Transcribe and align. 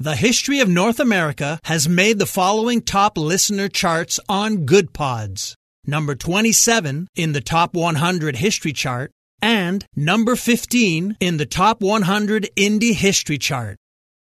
The 0.00 0.14
history 0.14 0.60
of 0.60 0.68
North 0.68 1.00
America 1.00 1.58
has 1.64 1.88
made 1.88 2.20
the 2.20 2.26
following 2.26 2.82
top 2.82 3.18
listener 3.18 3.66
charts 3.66 4.20
on 4.28 4.64
Goodpods. 4.64 5.54
Number 5.88 6.14
27 6.14 7.08
in 7.16 7.32
the 7.32 7.40
top 7.40 7.74
100 7.74 8.36
history 8.36 8.72
chart 8.72 9.10
and 9.42 9.84
number 9.96 10.36
15 10.36 11.16
in 11.18 11.36
the 11.38 11.46
top 11.46 11.80
100 11.80 12.48
indie 12.54 12.94
history 12.94 13.38
chart. 13.38 13.76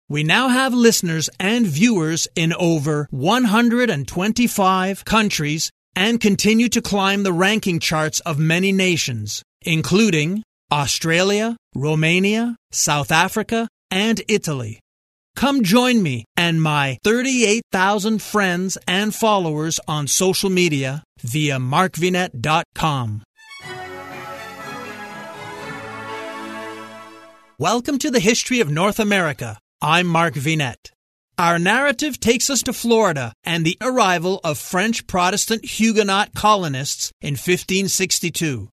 We 0.09 0.25
now 0.25 0.49
have 0.49 0.75
listeners 0.75 1.31
and 1.39 1.69
viewers 1.69 2.27
in 2.35 2.53
over 2.55 3.07
125 3.13 5.05
countries 5.05 5.71
and 5.95 6.21
continue 6.21 6.69
to 6.69 6.83
climb 6.83 7.23
the 7.23 7.33
ranking 7.33 7.79
charts 7.79 8.19
of 8.21 8.41
many 8.41 8.73
nations, 8.73 9.45
including 9.63 10.43
Australia, 10.73 11.57
Romania, 11.77 12.57
South 12.73 13.13
Africa, 13.13 13.69
and 13.89 14.21
Italy. 14.27 14.81
Come 15.41 15.63
join 15.63 16.03
me 16.03 16.27
and 16.37 16.61
my 16.61 16.99
38,000 17.03 18.21
friends 18.21 18.77
and 18.87 19.15
followers 19.15 19.81
on 19.89 20.07
social 20.07 20.51
media 20.51 21.03
via 21.23 21.57
markvinet.com. 21.57 23.23
Welcome 27.59 27.99
to 28.01 28.11
the 28.11 28.21
History 28.21 28.61
of 28.61 28.71
North 28.71 29.01
America. 29.01 29.57
I'm 29.81 30.07
Mark 30.07 30.35
Vinet. 30.35 30.93
Our 31.39 31.59
narrative 31.59 32.21
takes 32.21 32.51
us 32.51 32.63
to 32.65 32.75
Florida 32.75 33.33
and 33.43 33.65
the 33.65 33.79
arrival 33.81 34.41
of 34.45 34.59
French 34.59 35.07
Protestant 35.07 35.65
Huguenot 35.65 36.35
colonists 36.35 37.13
in 37.23 37.33
1562. 37.33 38.69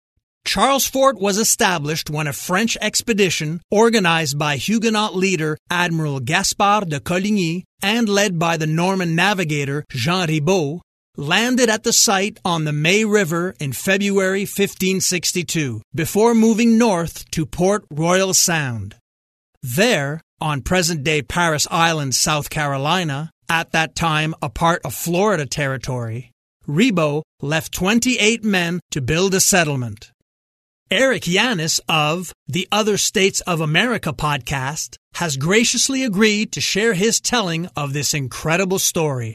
Charles 0.46 0.86
Fort 0.86 1.20
was 1.20 1.38
established 1.38 2.10
when 2.10 2.28
a 2.28 2.34
French 2.34 2.78
expedition 2.82 3.62
organized 3.72 4.38
by 4.38 4.58
Huguenot 4.58 5.16
leader 5.16 5.58
Admiral 5.70 6.20
Gaspard 6.20 6.90
de 6.90 7.00
Coligny 7.00 7.64
and 7.82 8.10
led 8.10 8.38
by 8.38 8.58
the 8.58 8.68
Norman 8.68 9.16
navigator 9.16 9.86
Jean 9.90 10.28
Ribault 10.28 10.82
landed 11.16 11.70
at 11.70 11.84
the 11.84 11.94
site 11.94 12.40
on 12.44 12.66
the 12.66 12.74
May 12.74 13.06
River 13.06 13.56
in 13.60 13.72
February 13.72 14.42
1562 14.42 15.82
before 15.96 16.34
moving 16.36 16.78
north 16.78 17.30
to 17.32 17.46
Port 17.46 17.86
Royal 17.92 18.34
Sound. 18.34 18.96
There, 19.62 20.22
on 20.42 20.62
present 20.62 21.04
day 21.04 21.22
Parris 21.22 21.68
Island, 21.72 22.16
South 22.16 22.50
Carolina, 22.50 23.32
at 23.48 23.72
that 23.72 23.96
time 23.96 24.36
a 24.42 24.50
part 24.50 24.82
of 24.84 24.94
Florida 24.94 25.46
territory, 25.46 26.32
Ribault 26.66 27.24
left 27.42 27.72
28 27.74 28.44
men 28.44 28.80
to 28.92 29.02
build 29.02 29.34
a 29.34 29.40
settlement. 29.40 30.13
Eric 30.94 31.24
Yanis 31.24 31.80
of 31.90 32.36
the 32.48 32.68
Other 32.72 32.98
States 32.98 33.42
of 33.42 33.62
America 33.62 34.14
podcast 34.14 34.98
has 35.16 35.38
graciously 35.38 36.04
agreed 36.04 36.52
to 36.52 36.62
share 36.62 36.94
his 36.94 37.20
telling 37.20 37.66
of 37.76 37.94
this 37.94 38.14
incredible 38.14 38.78
story. 38.78 39.34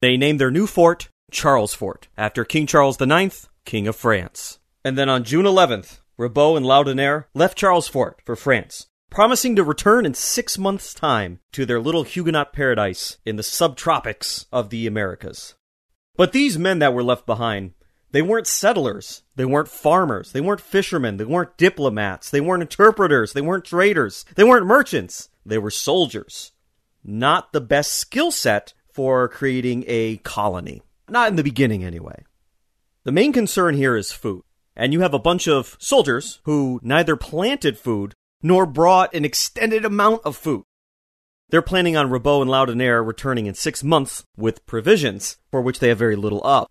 They 0.00 0.16
named 0.16 0.40
their 0.40 0.50
new 0.50 0.66
fort 0.66 1.08
Charles 1.30 1.72
Fort, 1.72 2.08
after 2.18 2.44
King 2.44 2.66
Charles 2.66 3.00
IX, 3.00 3.48
King 3.64 3.86
of 3.86 3.94
France. 3.94 4.58
And 4.84 4.98
then 4.98 5.08
on 5.08 5.22
June 5.22 5.46
11th, 5.46 6.00
Ribault 6.18 6.56
and 6.56 6.66
Laudonnière 6.66 7.26
left 7.32 7.56
Charles 7.56 7.86
Fort 7.86 8.20
for 8.24 8.34
France, 8.34 8.88
promising 9.08 9.54
to 9.54 9.62
return 9.62 10.04
in 10.04 10.14
six 10.14 10.58
months' 10.58 10.94
time 10.94 11.38
to 11.52 11.64
their 11.64 11.78
little 11.80 12.02
Huguenot 12.02 12.52
paradise 12.52 13.18
in 13.24 13.36
the 13.36 13.44
subtropics 13.44 14.46
of 14.50 14.70
the 14.70 14.88
Americas. 14.88 15.54
But 16.16 16.32
these 16.32 16.58
men 16.58 16.80
that 16.80 16.92
were 16.92 17.04
left 17.04 17.24
behind 17.24 17.74
they 18.12 18.22
weren't 18.22 18.46
settlers. 18.46 19.22
They 19.36 19.44
weren't 19.46 19.68
farmers. 19.68 20.32
They 20.32 20.40
weren't 20.40 20.60
fishermen. 20.60 21.16
They 21.16 21.24
weren't 21.24 21.56
diplomats. 21.56 22.30
They 22.30 22.40
weren't 22.40 22.62
interpreters. 22.62 23.32
They 23.32 23.40
weren't 23.40 23.64
traders. 23.64 24.24
They 24.36 24.44
weren't 24.44 24.66
merchants. 24.66 25.30
They 25.44 25.58
were 25.58 25.70
soldiers. 25.70 26.52
Not 27.02 27.52
the 27.52 27.60
best 27.60 27.94
skill 27.94 28.30
set 28.30 28.74
for 28.92 29.28
creating 29.28 29.84
a 29.86 30.18
colony. 30.18 30.82
Not 31.08 31.30
in 31.30 31.36
the 31.36 31.42
beginning, 31.42 31.82
anyway. 31.82 32.24
The 33.04 33.12
main 33.12 33.32
concern 33.32 33.74
here 33.74 33.96
is 33.96 34.12
food. 34.12 34.42
And 34.76 34.92
you 34.92 35.00
have 35.00 35.14
a 35.14 35.18
bunch 35.18 35.48
of 35.48 35.76
soldiers 35.80 36.40
who 36.44 36.80
neither 36.82 37.16
planted 37.16 37.78
food 37.78 38.14
nor 38.42 38.66
brought 38.66 39.14
an 39.14 39.24
extended 39.24 39.84
amount 39.84 40.22
of 40.24 40.36
food. 40.36 40.64
They're 41.48 41.62
planning 41.62 41.96
on 41.96 42.10
Ribault 42.10 42.42
and 42.42 42.50
Laudonnière 42.50 43.06
returning 43.06 43.46
in 43.46 43.54
six 43.54 43.84
months 43.84 44.24
with 44.36 44.64
provisions, 44.66 45.36
for 45.50 45.60
which 45.60 45.80
they 45.80 45.88
have 45.88 45.98
very 45.98 46.16
little 46.16 46.40
up. 46.44 46.70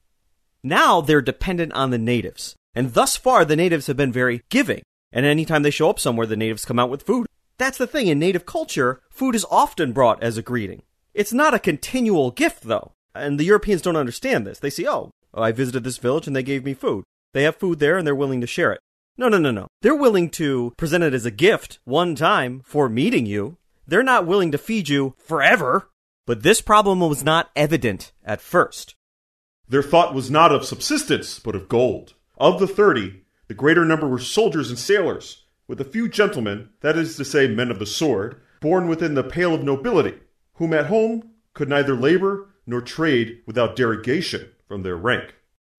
Now 0.64 1.02
they're 1.02 1.22
dependent 1.22 1.74
on 1.74 1.90
the 1.90 1.98
natives. 1.98 2.56
And 2.74 2.94
thus 2.94 3.18
far, 3.18 3.44
the 3.46 3.56
natives 3.56 3.88
have 3.88 3.98
been 3.98 4.12
very 4.12 4.42
giving. 4.50 4.82
And 5.12 5.26
anytime 5.26 5.64
they 5.64 5.72
show 5.72 5.90
up 5.90 6.00
somewhere, 6.00 6.28
the 6.28 6.38
natives 6.38 6.66
come 6.66 6.80
out 6.80 6.90
with 6.90 7.04
food. 7.04 7.28
That's 7.58 7.78
the 7.78 7.88
thing. 7.88 8.08
In 8.08 8.20
native 8.20 8.46
culture, 8.46 9.02
food 9.10 9.36
is 9.36 9.46
often 9.52 9.92
brought 9.92 10.24
as 10.24 10.38
a 10.38 10.42
greeting. 10.42 10.84
It's 11.14 11.34
not 11.34 11.54
a 11.54 11.60
continual 11.60 12.32
gift, 12.32 12.64
though. 12.64 12.94
And 13.14 13.40
the 13.40 13.44
Europeans 13.44 13.82
don't 13.82 13.98
understand 13.98 14.48
this. 14.48 14.60
They 14.60 14.70
see, 14.70 14.88
oh, 14.88 15.12
I 15.34 15.52
visited 15.52 15.84
this 15.84 15.98
village 15.98 16.28
and 16.28 16.36
they 16.36 16.44
gave 16.44 16.64
me 16.64 16.74
food. 16.74 17.04
They 17.34 17.44
have 17.44 17.58
food 17.58 17.80
there 17.80 17.98
and 17.98 18.08
they're 18.08 18.16
willing 18.16 18.42
to 18.42 18.48
share 18.48 18.72
it. 18.72 18.80
No, 19.18 19.28
no, 19.28 19.38
no, 19.38 19.52
no. 19.52 19.68
They're 19.82 19.96
willing 19.96 20.30
to 20.32 20.74
present 20.78 21.04
it 21.04 21.14
as 21.14 21.26
a 21.26 21.32
gift 21.32 21.80
one 21.84 22.16
time 22.16 22.62
for 22.64 22.88
meeting 22.88 23.26
you. 23.26 23.58
They're 23.86 24.04
not 24.04 24.26
willing 24.26 24.52
to 24.54 24.58
feed 24.58 24.88
you 24.88 25.16
forever. 25.18 25.90
But 26.26 26.44
this 26.44 26.62
problem 26.62 27.00
was 27.02 27.24
not 27.24 27.50
evident 27.56 28.14
at 28.24 28.42
first. 28.42 28.96
Their 29.72 29.82
thought 29.82 30.14
was 30.14 30.30
not 30.30 30.52
of 30.52 30.66
subsistence, 30.66 31.40
but 31.40 31.56
of 31.56 31.70
gold. 31.70 32.14
Of 32.38 32.60
the 32.60 32.68
thirty, 32.68 33.22
the 33.48 33.54
greater 33.54 33.86
number 33.86 34.06
were 34.06 34.20
soldiers 34.20 34.70
and 34.70 34.78
sailors, 34.78 35.46
with 35.66 35.80
a 35.80 35.86
few 35.86 36.10
gentlemen, 36.10 36.72
that 36.82 36.98
is 36.98 37.16
to 37.16 37.24
say, 37.24 37.48
men 37.48 37.72
of 37.72 37.80
the 37.80 37.86
sword, 37.86 38.42
born 38.60 38.90
within 38.90 39.14
the 39.14 39.24
pale 39.24 39.54
of 39.54 39.64
nobility, 39.64 40.16
whom 40.56 40.74
at 40.74 40.88
home 40.88 41.30
could 41.54 41.70
neither 41.70 41.96
labor 41.96 42.50
nor 42.68 42.82
trade 42.82 43.44
without 43.48 43.78
derogation 43.78 44.52
from 44.68 44.84
their 44.84 44.98
rank. 44.98 45.36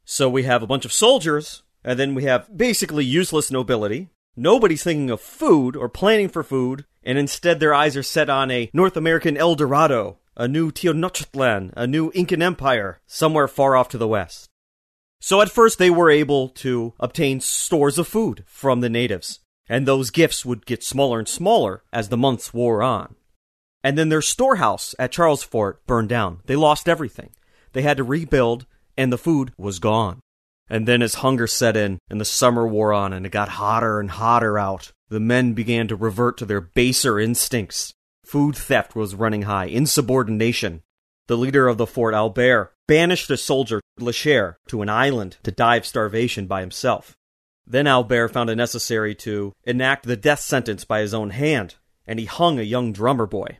So 0.06 0.26
we 0.26 0.44
have 0.44 0.62
a 0.62 0.66
bunch 0.66 0.86
of 0.86 0.92
soldiers, 0.92 1.62
and 1.84 1.98
then 1.98 2.14
we 2.14 2.24
have 2.24 2.56
basically 2.56 3.04
useless 3.04 3.50
nobility. 3.50 4.08
Nobody's 4.34 4.84
thinking 4.84 5.10
of 5.10 5.20
food 5.20 5.76
or 5.76 5.90
planning 5.90 6.30
for 6.30 6.42
food, 6.42 6.86
and 7.02 7.18
instead 7.18 7.60
their 7.60 7.74
eyes 7.74 7.94
are 7.98 8.02
set 8.02 8.30
on 8.30 8.50
a 8.50 8.70
North 8.72 8.96
American 8.96 9.36
El 9.36 9.54
Dorado 9.54 10.16
a 10.36 10.48
new 10.48 10.70
Tenochtitlan, 10.70 11.72
a 11.76 11.86
new 11.86 12.10
Incan 12.14 12.42
Empire, 12.42 13.00
somewhere 13.06 13.48
far 13.48 13.76
off 13.76 13.88
to 13.90 13.98
the 13.98 14.08
west. 14.08 14.48
So 15.20 15.40
at 15.40 15.50
first 15.50 15.78
they 15.78 15.90
were 15.90 16.10
able 16.10 16.48
to 16.48 16.94
obtain 16.98 17.40
stores 17.40 17.98
of 17.98 18.08
food 18.08 18.44
from 18.46 18.80
the 18.80 18.88
natives, 18.88 19.40
and 19.68 19.86
those 19.86 20.10
gifts 20.10 20.44
would 20.44 20.66
get 20.66 20.82
smaller 20.82 21.18
and 21.18 21.28
smaller 21.28 21.84
as 21.92 22.08
the 22.08 22.16
months 22.16 22.52
wore 22.52 22.82
on. 22.82 23.14
And 23.84 23.98
then 23.98 24.08
their 24.08 24.22
storehouse 24.22 24.94
at 24.98 25.12
Charles 25.12 25.42
Fort 25.42 25.84
burned 25.86 26.08
down. 26.08 26.40
They 26.46 26.56
lost 26.56 26.88
everything. 26.88 27.30
They 27.72 27.82
had 27.82 27.96
to 27.98 28.04
rebuild, 28.04 28.66
and 28.96 29.12
the 29.12 29.18
food 29.18 29.52
was 29.56 29.78
gone. 29.78 30.20
And 30.68 30.88
then 30.88 31.02
as 31.02 31.14
hunger 31.14 31.46
set 31.46 31.76
in, 31.76 31.98
and 32.08 32.20
the 32.20 32.24
summer 32.24 32.66
wore 32.66 32.92
on, 32.92 33.12
and 33.12 33.26
it 33.26 33.32
got 33.32 33.48
hotter 33.50 34.00
and 34.00 34.10
hotter 34.10 34.58
out, 34.58 34.92
the 35.08 35.20
men 35.20 35.52
began 35.52 35.88
to 35.88 35.96
revert 35.96 36.38
to 36.38 36.46
their 36.46 36.60
baser 36.60 37.18
instincts 37.18 37.92
Food 38.32 38.56
theft 38.56 38.96
was 38.96 39.14
running 39.14 39.42
high, 39.42 39.66
insubordination. 39.66 40.80
The 41.26 41.36
leader 41.36 41.68
of 41.68 41.76
the 41.76 41.86
fort, 41.86 42.14
Albert, 42.14 42.72
banished 42.88 43.28
a 43.28 43.36
soldier, 43.36 43.82
Lecher, 43.98 44.56
to 44.68 44.80
an 44.80 44.88
island 44.88 45.36
to 45.42 45.50
die 45.52 45.76
of 45.76 45.84
starvation 45.84 46.46
by 46.46 46.62
himself. 46.62 47.14
Then 47.66 47.86
Albert 47.86 48.28
found 48.28 48.48
it 48.48 48.56
necessary 48.56 49.14
to 49.16 49.52
enact 49.64 50.06
the 50.06 50.16
death 50.16 50.40
sentence 50.40 50.82
by 50.86 51.00
his 51.00 51.12
own 51.12 51.28
hand, 51.28 51.74
and 52.06 52.18
he 52.18 52.24
hung 52.24 52.58
a 52.58 52.62
young 52.62 52.90
drummer 52.94 53.26
boy. 53.26 53.58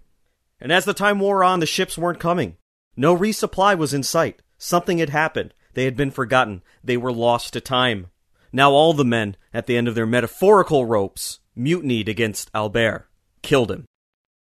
And 0.59 0.72
as 0.72 0.87
the 0.87 0.94
time 0.94 1.21
wore 1.21 1.44
on, 1.44 1.60
the 1.60 1.66
ships 1.66 1.99
weren't 1.99 2.19
coming. 2.19 2.56
No 2.97 3.15
resupply 3.15 3.77
was 3.77 3.93
in 3.93 4.03
sight. 4.03 4.41
Something 4.56 4.97
had 4.97 5.10
happened. 5.10 5.53
They 5.75 5.84
had 5.84 5.99
been 5.99 6.10
forgotten. 6.10 6.62
They 6.83 6.97
were 6.97 7.12
lost 7.12 7.53
to 7.53 7.60
time. 7.60 8.06
Now 8.54 8.71
all 8.71 8.94
the 8.94 9.04
men, 9.04 9.37
at 9.53 9.66
the 9.66 9.77
end 9.77 9.87
of 9.87 9.94
their 9.94 10.06
metaphorical 10.06 10.87
ropes, 10.87 11.41
mutinied 11.54 12.09
against 12.09 12.50
Albert, 12.54 13.10
killed 13.43 13.71
him. 13.71 13.84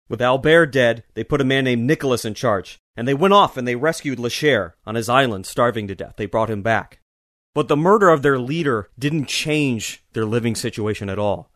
With 0.09 0.21
Albert 0.21 0.67
dead, 0.67 1.03
they 1.13 1.23
put 1.23 1.41
a 1.41 1.45
man 1.45 1.63
named 1.63 1.83
Nicholas 1.83 2.25
in 2.25 2.33
charge, 2.33 2.79
and 2.95 3.07
they 3.07 3.13
went 3.13 3.33
off 3.33 3.57
and 3.57 3.67
they 3.67 3.75
rescued 3.75 4.19
Lecher 4.19 4.75
on 4.85 4.95
his 4.95 5.09
island, 5.09 5.45
starving 5.45 5.87
to 5.87 5.95
death. 5.95 6.15
They 6.17 6.25
brought 6.25 6.49
him 6.49 6.61
back. 6.61 6.99
But 7.55 7.67
the 7.67 7.77
murder 7.77 8.09
of 8.09 8.21
their 8.21 8.39
leader 8.39 8.89
didn't 8.97 9.25
change 9.25 10.03
their 10.13 10.25
living 10.25 10.55
situation 10.55 11.09
at 11.09 11.19
all. 11.19 11.51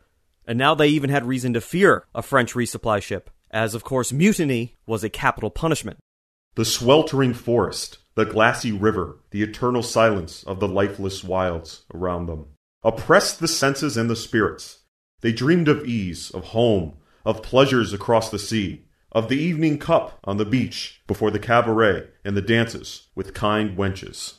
And 0.46 0.58
now 0.58 0.74
they 0.74 0.88
even 0.88 1.10
had 1.10 1.26
reason 1.26 1.52
to 1.52 1.60
fear 1.60 2.06
a 2.14 2.22
French 2.22 2.54
resupply 2.54 3.02
ship, 3.02 3.30
as 3.50 3.74
of 3.74 3.84
course 3.84 4.12
mutiny 4.12 4.76
was 4.86 5.04
a 5.04 5.10
capital 5.10 5.50
punishment. 5.50 5.98
The 6.54 6.64
sweltering 6.64 7.34
forest, 7.34 7.98
the 8.14 8.24
glassy 8.24 8.72
river, 8.72 9.18
the 9.30 9.42
eternal 9.42 9.82
silence 9.82 10.42
of 10.44 10.58
the 10.58 10.68
lifeless 10.68 11.22
wilds 11.22 11.84
around 11.94 12.26
them 12.26 12.46
oppressed 12.82 13.40
the 13.40 13.48
senses 13.48 13.96
and 13.96 14.08
the 14.08 14.16
spirits. 14.16 14.78
They 15.20 15.32
dreamed 15.32 15.68
of 15.68 15.84
ease, 15.84 16.30
of 16.30 16.44
home, 16.44 16.94
of 17.24 17.42
pleasures 17.42 17.92
across 17.92 18.30
the 18.30 18.38
sea, 18.38 18.84
of 19.12 19.28
the 19.28 19.38
evening 19.38 19.78
cup 19.78 20.18
on 20.24 20.36
the 20.36 20.44
beach 20.44 21.02
before 21.06 21.30
the 21.30 21.38
cabaret 21.38 22.08
and 22.24 22.36
the 22.36 22.42
dances 22.42 23.08
with 23.14 23.34
kind 23.34 23.76
wenches. 23.76 24.34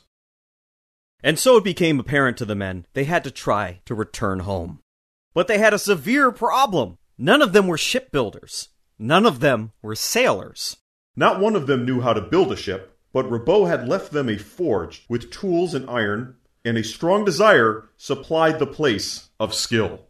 And 1.22 1.38
so 1.38 1.56
it 1.56 1.64
became 1.64 2.00
apparent 2.00 2.36
to 2.38 2.44
the 2.44 2.54
men 2.54 2.86
they 2.94 3.04
had 3.04 3.24
to 3.24 3.30
try 3.30 3.80
to 3.84 3.94
return 3.94 4.40
home. 4.40 4.80
But 5.34 5.48
they 5.48 5.58
had 5.58 5.74
a 5.74 5.78
severe 5.78 6.32
problem. 6.32 6.98
None 7.18 7.42
of 7.42 7.52
them 7.52 7.66
were 7.66 7.78
shipbuilders. 7.78 8.68
none 8.98 9.26
of 9.26 9.40
them 9.40 9.72
were 9.82 9.94
sailors. 9.94 10.76
Not 11.16 11.40
one 11.40 11.56
of 11.56 11.66
them 11.66 11.84
knew 11.84 12.00
how 12.00 12.12
to 12.12 12.20
build 12.20 12.52
a 12.52 12.56
ship, 12.56 12.96
but 13.12 13.30
Ribault 13.30 13.66
had 13.66 13.88
left 13.88 14.12
them 14.12 14.28
a 14.28 14.38
forge 14.38 15.04
with 15.08 15.30
tools 15.30 15.74
and 15.74 15.88
iron, 15.90 16.36
and 16.64 16.78
a 16.78 16.84
strong 16.84 17.24
desire 17.24 17.88
supplied 17.96 18.58
the 18.58 18.66
place 18.66 19.30
of 19.38 19.54
skill. 19.54 20.06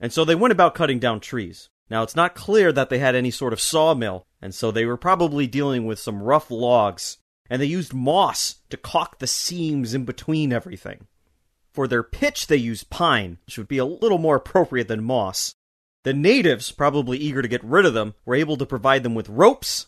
And 0.00 0.12
so 0.12 0.24
they 0.24 0.34
went 0.34 0.52
about 0.52 0.74
cutting 0.74 0.98
down 0.98 1.20
trees. 1.20 1.68
Now, 1.90 2.02
it's 2.02 2.16
not 2.16 2.34
clear 2.34 2.72
that 2.72 2.88
they 2.88 2.98
had 2.98 3.14
any 3.14 3.30
sort 3.30 3.52
of 3.52 3.60
sawmill, 3.60 4.26
and 4.40 4.54
so 4.54 4.70
they 4.70 4.86
were 4.86 4.96
probably 4.96 5.46
dealing 5.46 5.86
with 5.86 5.98
some 5.98 6.22
rough 6.22 6.50
logs, 6.50 7.18
and 7.50 7.60
they 7.60 7.66
used 7.66 7.92
moss 7.92 8.56
to 8.70 8.76
caulk 8.76 9.18
the 9.18 9.26
seams 9.26 9.94
in 9.94 10.04
between 10.04 10.52
everything. 10.52 11.06
For 11.72 11.86
their 11.86 12.02
pitch, 12.02 12.46
they 12.46 12.56
used 12.56 12.90
pine, 12.90 13.38
which 13.44 13.58
would 13.58 13.68
be 13.68 13.78
a 13.78 13.84
little 13.84 14.18
more 14.18 14.36
appropriate 14.36 14.88
than 14.88 15.04
moss. 15.04 15.54
The 16.04 16.14
natives, 16.14 16.70
probably 16.70 17.18
eager 17.18 17.42
to 17.42 17.48
get 17.48 17.64
rid 17.64 17.84
of 17.84 17.94
them, 17.94 18.14
were 18.24 18.34
able 18.34 18.56
to 18.58 18.66
provide 18.66 19.02
them 19.02 19.14
with 19.14 19.28
ropes, 19.28 19.86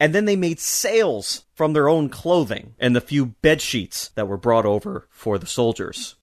and 0.00 0.14
then 0.14 0.24
they 0.24 0.36
made 0.36 0.58
sails 0.58 1.44
from 1.54 1.72
their 1.72 1.88
own 1.88 2.08
clothing 2.08 2.74
and 2.78 2.96
the 2.96 3.00
few 3.00 3.26
bed 3.26 3.60
sheets 3.60 4.08
that 4.16 4.26
were 4.26 4.36
brought 4.36 4.66
over 4.66 5.06
for 5.10 5.38
the 5.38 5.46
soldiers. 5.46 6.16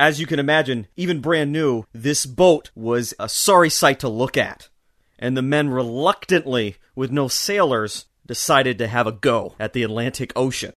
As 0.00 0.18
you 0.18 0.26
can 0.26 0.38
imagine, 0.38 0.86
even 0.96 1.20
brand 1.20 1.52
new, 1.52 1.84
this 1.92 2.24
boat 2.24 2.70
was 2.74 3.12
a 3.18 3.28
sorry 3.28 3.68
sight 3.68 4.00
to 4.00 4.08
look 4.08 4.34
at. 4.38 4.70
And 5.18 5.36
the 5.36 5.42
men 5.42 5.68
reluctantly, 5.68 6.76
with 6.94 7.10
no 7.10 7.28
sailors, 7.28 8.06
decided 8.26 8.78
to 8.78 8.86
have 8.86 9.06
a 9.06 9.12
go 9.12 9.56
at 9.60 9.74
the 9.74 9.82
Atlantic 9.82 10.32
Ocean. 10.34 10.72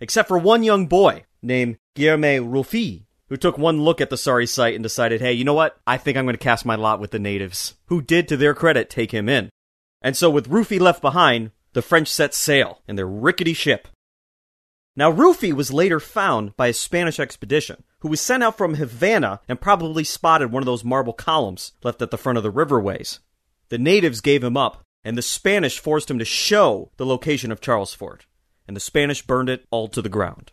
Except 0.00 0.26
for 0.26 0.38
one 0.38 0.64
young 0.64 0.88
boy 0.88 1.22
named 1.40 1.76
Guillerme 1.94 2.50
Ruffi, 2.50 3.04
who 3.28 3.36
took 3.36 3.56
one 3.56 3.80
look 3.80 4.00
at 4.00 4.10
the 4.10 4.16
sorry 4.16 4.44
sight 4.44 4.74
and 4.74 4.82
decided, 4.82 5.20
hey, 5.20 5.34
you 5.34 5.44
know 5.44 5.54
what? 5.54 5.78
I 5.86 5.96
think 5.96 6.18
I'm 6.18 6.24
going 6.24 6.34
to 6.34 6.38
cast 6.42 6.66
my 6.66 6.74
lot 6.74 6.98
with 6.98 7.12
the 7.12 7.20
natives, 7.20 7.74
who 7.86 8.02
did, 8.02 8.26
to 8.26 8.36
their 8.36 8.54
credit, 8.54 8.90
take 8.90 9.12
him 9.12 9.28
in. 9.28 9.50
And 10.02 10.16
so, 10.16 10.28
with 10.28 10.50
Ruffi 10.50 10.80
left 10.80 11.00
behind, 11.00 11.52
the 11.74 11.80
French 11.80 12.08
set 12.08 12.34
sail 12.34 12.80
in 12.88 12.96
their 12.96 13.06
rickety 13.06 13.54
ship. 13.54 13.86
Now, 14.96 15.10
Ruffi 15.10 15.52
was 15.52 15.72
later 15.72 15.98
found 15.98 16.56
by 16.56 16.68
a 16.68 16.72
Spanish 16.72 17.18
expedition 17.18 17.82
who 18.00 18.08
was 18.08 18.20
sent 18.20 18.44
out 18.44 18.56
from 18.56 18.74
Havana 18.74 19.40
and 19.48 19.60
probably 19.60 20.04
spotted 20.04 20.52
one 20.52 20.62
of 20.62 20.66
those 20.66 20.84
marble 20.84 21.12
columns 21.12 21.72
left 21.82 22.00
at 22.00 22.10
the 22.12 22.18
front 22.18 22.38
of 22.38 22.44
the 22.44 22.52
riverways. 22.52 23.18
The 23.70 23.78
natives 23.78 24.20
gave 24.20 24.44
him 24.44 24.56
up, 24.56 24.84
and 25.02 25.18
the 25.18 25.22
Spanish 25.22 25.80
forced 25.80 26.10
him 26.10 26.18
to 26.20 26.24
show 26.24 26.92
the 26.96 27.06
location 27.06 27.50
of 27.50 27.60
Charlesfort, 27.60 28.20
and 28.68 28.76
the 28.76 28.80
Spanish 28.80 29.26
burned 29.26 29.48
it 29.48 29.66
all 29.70 29.88
to 29.88 30.00
the 30.00 30.08
ground. 30.08 30.52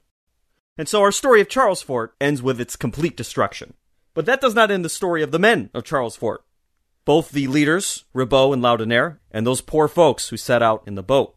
And 0.77 0.87
so 0.87 1.01
our 1.01 1.11
story 1.11 1.41
of 1.41 1.47
Charlesfort 1.47 2.09
ends 2.19 2.41
with 2.41 2.59
its 2.59 2.75
complete 2.75 3.15
destruction. 3.15 3.75
But 4.13 4.25
that 4.25 4.41
does 4.41 4.55
not 4.55 4.71
end 4.71 4.83
the 4.83 4.89
story 4.89 5.21
of 5.21 5.31
the 5.31 5.39
men 5.39 5.69
of 5.73 5.83
Charlesfort. 5.83 6.39
Both 7.05 7.31
the 7.31 7.47
leaders, 7.47 8.05
Ribault 8.13 8.53
and 8.53 8.63
Laudonnière, 8.63 9.19
and 9.29 9.45
those 9.45 9.61
poor 9.61 9.87
folks 9.87 10.29
who 10.29 10.37
set 10.37 10.63
out 10.63 10.83
in 10.87 10.95
the 10.95 11.03
boat. 11.03 11.35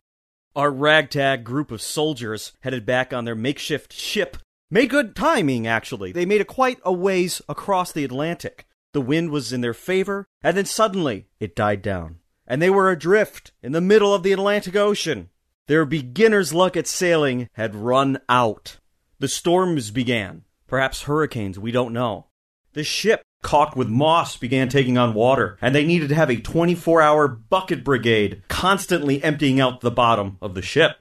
Our 0.56 0.70
ragtag 0.70 1.42
group 1.42 1.72
of 1.72 1.82
soldiers 1.82 2.52
headed 2.60 2.86
back 2.86 3.12
on 3.12 3.24
their 3.24 3.34
makeshift 3.34 3.92
ship 3.92 4.36
made 4.70 4.90
good 4.90 5.16
timing, 5.16 5.66
actually. 5.66 6.12
They 6.12 6.26
made 6.26 6.40
it 6.40 6.46
quite 6.46 6.78
a 6.84 6.92
ways 6.92 7.42
across 7.48 7.90
the 7.90 8.04
Atlantic. 8.04 8.66
The 8.92 9.00
wind 9.00 9.30
was 9.30 9.52
in 9.52 9.62
their 9.62 9.74
favor, 9.74 10.28
and 10.42 10.56
then 10.56 10.64
suddenly 10.64 11.26
it 11.40 11.56
died 11.56 11.82
down. 11.82 12.20
And 12.46 12.62
they 12.62 12.70
were 12.70 12.88
adrift 12.88 13.50
in 13.62 13.72
the 13.72 13.80
middle 13.80 14.14
of 14.14 14.22
the 14.22 14.32
Atlantic 14.32 14.76
Ocean. 14.76 15.30
Their 15.66 15.84
beginner's 15.84 16.54
luck 16.54 16.76
at 16.76 16.86
sailing 16.86 17.48
had 17.54 17.74
run 17.74 18.18
out. 18.28 18.78
The 19.18 19.28
storms 19.28 19.90
began. 19.90 20.44
Perhaps 20.68 21.02
hurricanes, 21.02 21.58
we 21.58 21.72
don't 21.72 21.92
know. 21.92 22.26
The 22.74 22.84
ship 22.84 23.22
caulked 23.44 23.76
with 23.76 23.88
moss 23.88 24.36
began 24.36 24.68
taking 24.68 24.98
on 24.98 25.14
water, 25.14 25.56
and 25.60 25.72
they 25.72 25.84
needed 25.84 26.08
to 26.08 26.16
have 26.16 26.30
a 26.30 26.40
24 26.40 27.00
hour 27.00 27.28
bucket 27.28 27.84
brigade 27.84 28.42
constantly 28.48 29.22
emptying 29.22 29.60
out 29.60 29.80
the 29.80 29.90
bottom 29.92 30.38
of 30.42 30.54
the 30.54 30.62
ship. 30.62 30.96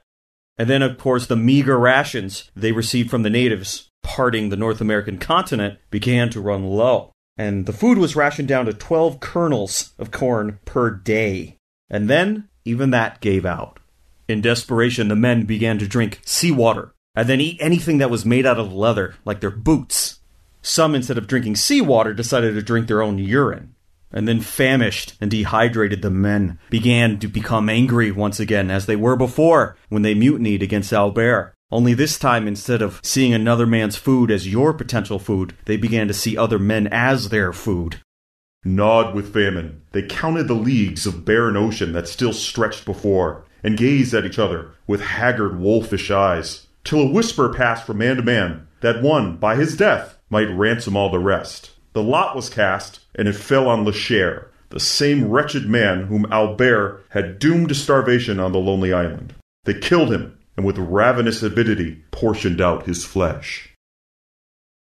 And 0.56 0.70
then, 0.70 0.82
of 0.82 0.98
course, 0.98 1.26
the 1.26 1.34
meager 1.34 1.76
rations 1.76 2.50
they 2.54 2.70
received 2.70 3.10
from 3.10 3.24
the 3.24 3.30
natives 3.30 3.90
parting 4.04 4.50
the 4.50 4.56
North 4.56 4.80
American 4.80 5.18
continent 5.18 5.78
began 5.90 6.30
to 6.30 6.40
run 6.40 6.64
low. 6.64 7.10
And 7.36 7.66
the 7.66 7.72
food 7.72 7.98
was 7.98 8.14
rationed 8.14 8.46
down 8.46 8.66
to 8.66 8.72
12 8.72 9.18
kernels 9.18 9.94
of 9.98 10.12
corn 10.12 10.60
per 10.64 10.90
day. 10.90 11.56
And 11.90 12.08
then, 12.08 12.48
even 12.64 12.90
that 12.90 13.20
gave 13.20 13.44
out. 13.44 13.80
In 14.28 14.40
desperation, 14.40 15.08
the 15.08 15.16
men 15.16 15.44
began 15.44 15.78
to 15.78 15.88
drink 15.88 16.20
seawater 16.24 16.94
and 17.16 17.28
then 17.28 17.40
eat 17.40 17.58
anything 17.60 17.98
that 17.98 18.10
was 18.10 18.24
made 18.24 18.46
out 18.46 18.58
of 18.58 18.72
leather, 18.72 19.14
like 19.24 19.40
their 19.40 19.50
boots 19.50 20.13
some, 20.64 20.94
instead 20.94 21.18
of 21.18 21.26
drinking 21.26 21.56
seawater, 21.56 22.14
decided 22.14 22.54
to 22.54 22.62
drink 22.62 22.88
their 22.88 23.02
own 23.02 23.18
urine. 23.18 23.74
And 24.10 24.26
then, 24.26 24.40
famished 24.40 25.14
and 25.20 25.30
dehydrated, 25.30 26.00
the 26.00 26.10
men 26.10 26.58
began 26.70 27.18
to 27.18 27.28
become 27.28 27.68
angry 27.68 28.10
once 28.10 28.40
again, 28.40 28.70
as 28.70 28.86
they 28.86 28.96
were 28.96 29.16
before 29.16 29.76
when 29.88 30.02
they 30.02 30.14
mutinied 30.14 30.62
against 30.62 30.92
Albert. 30.92 31.52
Only 31.70 31.94
this 31.94 32.18
time, 32.18 32.46
instead 32.46 32.80
of 32.80 33.00
seeing 33.02 33.34
another 33.34 33.66
man's 33.66 33.96
food 33.96 34.30
as 34.30 34.48
your 34.48 34.72
potential 34.72 35.18
food, 35.18 35.56
they 35.64 35.76
began 35.76 36.08
to 36.08 36.14
see 36.14 36.36
other 36.36 36.58
men 36.58 36.86
as 36.86 37.28
their 37.28 37.52
food. 37.52 37.96
Gnawed 38.64 39.14
with 39.14 39.34
famine, 39.34 39.82
they 39.92 40.02
counted 40.02 40.48
the 40.48 40.54
leagues 40.54 41.04
of 41.04 41.24
barren 41.24 41.56
ocean 41.56 41.92
that 41.92 42.08
still 42.08 42.32
stretched 42.32 42.86
before, 42.86 43.44
and 43.62 43.76
gazed 43.76 44.14
at 44.14 44.24
each 44.24 44.38
other 44.38 44.70
with 44.86 45.00
haggard 45.02 45.58
wolfish 45.58 46.10
eyes, 46.10 46.68
till 46.84 47.00
a 47.00 47.10
whisper 47.10 47.52
passed 47.52 47.84
from 47.84 47.98
man 47.98 48.16
to 48.16 48.22
man 48.22 48.66
that 48.80 49.02
one, 49.02 49.36
by 49.36 49.56
his 49.56 49.76
death, 49.76 50.13
might 50.30 50.44
ransom 50.44 50.96
all 50.96 51.10
the 51.10 51.18
rest. 51.18 51.72
The 51.92 52.02
lot 52.02 52.34
was 52.34 52.50
cast, 52.50 53.00
and 53.14 53.28
it 53.28 53.34
fell 53.34 53.68
on 53.68 53.84
Lasher, 53.84 54.50
the 54.70 54.80
same 54.80 55.30
wretched 55.30 55.66
man 55.66 56.06
whom 56.06 56.26
Albert 56.32 57.04
had 57.10 57.38
doomed 57.38 57.68
to 57.68 57.74
starvation 57.74 58.40
on 58.40 58.52
the 58.52 58.58
lonely 58.58 58.92
island. 58.92 59.34
They 59.64 59.74
killed 59.74 60.12
him, 60.12 60.36
and 60.56 60.66
with 60.66 60.78
ravenous 60.78 61.42
avidity 61.42 62.02
portioned 62.10 62.60
out 62.60 62.86
his 62.86 63.04
flesh. 63.04 63.70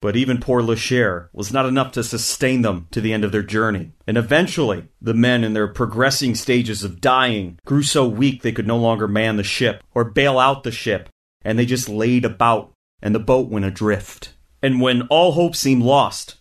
But 0.02 0.16
even 0.16 0.40
poor 0.40 0.64
Lasher 0.64 1.30
was 1.32 1.54
not 1.54 1.68
enough 1.68 1.92
to 1.94 2.04
sustain 2.04 2.64
them 2.64 2.88
to 2.90 3.02
the 3.02 3.14
end 3.14 3.24
of 3.24 3.32
their 3.32 3.44
journey. 3.44 3.92
And 4.08 4.18
eventually, 4.18 4.88
the 5.00 5.14
men 5.14 5.44
in 5.44 5.54
their 5.54 5.68
progressing 5.68 6.34
stages 6.34 6.84
of 6.84 7.02
dying 7.02 7.60
grew 7.66 7.84
so 7.84 8.08
weak 8.08 8.42
they 8.42 8.52
could 8.52 8.66
no 8.66 8.78
longer 8.78 9.08
man 9.08 9.38
the 9.38 9.44
ship 9.44 9.84
or 9.94 10.04
bail 10.04 10.40
out 10.40 10.64
the 10.64 10.72
ship, 10.72 11.10
and 11.44 11.58
they 11.58 11.68
just 11.68 11.88
laid 11.88 12.26
about, 12.26 12.74
and 13.02 13.14
the 13.14 13.20
boat 13.20 13.50
went 13.50 13.66
adrift. 13.66 14.34
And 14.62 14.80
when 14.80 15.04
all 15.04 15.32
hope 15.32 15.56
seemed 15.56 15.84
lost, 15.84 16.36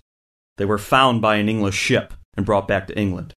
they 0.58 0.64
were 0.64 0.78
found 0.78 1.22
by 1.22 1.36
an 1.36 1.48
English 1.48 1.74
ship 1.76 2.12
and 2.36 2.44
brought 2.44 2.68
back 2.68 2.86
to 2.86 2.98
England. 2.98 3.34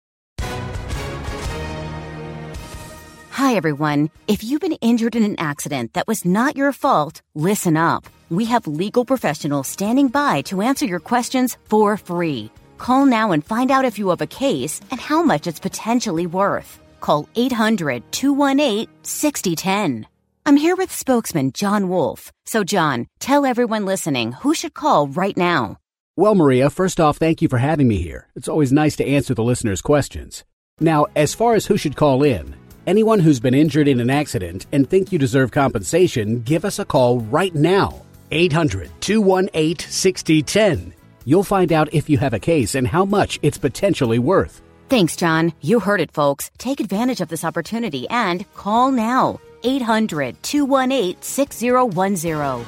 Hi, 3.41 3.55
everyone. 3.55 4.09
If 4.27 4.43
you've 4.43 4.61
been 4.61 4.77
injured 4.81 5.15
in 5.15 5.23
an 5.23 5.39
accident 5.39 5.93
that 5.93 6.07
was 6.07 6.25
not 6.25 6.55
your 6.55 6.71
fault, 6.71 7.21
listen 7.33 7.75
up. 7.77 8.05
We 8.29 8.45
have 8.45 8.67
legal 8.67 9.05
professionals 9.05 9.67
standing 9.67 10.07
by 10.09 10.41
to 10.43 10.61
answer 10.61 10.85
your 10.85 10.99
questions 10.99 11.57
for 11.65 11.97
free. 11.97 12.51
Call 12.77 13.05
now 13.05 13.31
and 13.31 13.45
find 13.45 13.71
out 13.71 13.85
if 13.85 13.99
you 13.99 14.09
have 14.09 14.21
a 14.21 14.27
case 14.27 14.79
and 14.89 14.99
how 14.99 15.21
much 15.21 15.47
it's 15.47 15.59
potentially 15.59 16.27
worth. 16.27 16.79
Call 16.99 17.27
800 17.35 18.03
218 18.11 18.87
6010. 19.03 20.10
I'm 20.45 20.57
here 20.57 20.75
with 20.75 20.91
spokesman 20.91 21.51
John 21.53 21.87
Wolf. 21.87 22.31
So, 22.45 22.63
John, 22.63 23.07
tell 23.19 23.45
everyone 23.45 23.85
listening 23.85 24.31
who 24.31 24.53
should 24.53 24.73
call 24.73 25.07
right 25.07 25.37
now. 25.37 25.77
Well, 26.17 26.35
Maria, 26.35 26.69
first 26.69 26.99
off, 26.99 27.17
thank 27.17 27.41
you 27.41 27.47
for 27.47 27.59
having 27.59 27.87
me 27.87 28.01
here. 28.01 28.27
It's 28.35 28.47
always 28.47 28.71
nice 28.71 28.95
to 28.97 29.05
answer 29.05 29.33
the 29.33 29.43
listeners' 29.43 29.81
questions. 29.81 30.43
Now, 30.79 31.05
as 31.15 31.33
far 31.33 31.53
as 31.53 31.67
who 31.67 31.77
should 31.77 31.95
call 31.95 32.23
in, 32.23 32.55
anyone 32.87 33.19
who's 33.19 33.39
been 33.39 33.53
injured 33.53 33.87
in 33.87 33.99
an 33.99 34.09
accident 34.09 34.65
and 34.71 34.89
think 34.89 35.11
you 35.11 35.19
deserve 35.19 35.51
compensation, 35.51 36.41
give 36.41 36.65
us 36.65 36.79
a 36.79 36.85
call 36.85 37.21
right 37.21 37.53
now. 37.53 38.01
800 38.31 38.89
218 38.99 39.77
6010. 39.89 40.93
You'll 41.23 41.43
find 41.43 41.71
out 41.71 41.93
if 41.93 42.09
you 42.09 42.17
have 42.17 42.33
a 42.33 42.39
case 42.39 42.73
and 42.75 42.87
how 42.87 43.05
much 43.05 43.39
it's 43.43 43.57
potentially 43.59 44.19
worth. 44.19 44.61
Thanks, 44.89 45.15
John. 45.15 45.53
You 45.61 45.79
heard 45.79 46.01
it, 46.01 46.11
folks. 46.11 46.49
Take 46.57 46.79
advantage 46.79 47.21
of 47.21 47.29
this 47.29 47.45
opportunity 47.45 48.09
and 48.09 48.51
call 48.53 48.91
now. 48.91 49.39
800 49.63 50.41
218 50.43 51.21
6010. 51.21 52.65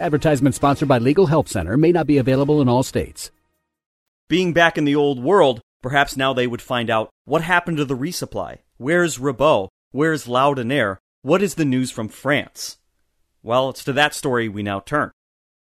Advertisement 0.00 0.54
sponsored 0.54 0.88
by 0.88 0.98
Legal 0.98 1.26
Help 1.26 1.48
Center 1.48 1.76
may 1.76 1.92
not 1.92 2.06
be 2.06 2.18
available 2.18 2.60
in 2.60 2.68
all 2.68 2.82
states. 2.82 3.30
Being 4.28 4.52
back 4.52 4.76
in 4.76 4.84
the 4.84 4.96
old 4.96 5.22
world, 5.22 5.60
perhaps 5.82 6.16
now 6.16 6.32
they 6.32 6.46
would 6.46 6.62
find 6.62 6.90
out 6.90 7.10
what 7.24 7.42
happened 7.42 7.76
to 7.76 7.84
the 7.84 7.96
resupply. 7.96 8.58
Where's 8.76 9.18
Ribault? 9.18 9.70
Where's 9.92 10.26
Laudonnière? 10.26 10.98
What 11.22 11.42
is 11.42 11.54
the 11.54 11.64
news 11.64 11.90
from 11.90 12.08
France? 12.08 12.78
Well, 13.42 13.70
it's 13.70 13.84
to 13.84 13.92
that 13.92 14.14
story 14.14 14.48
we 14.48 14.62
now 14.62 14.80
turn. 14.80 15.12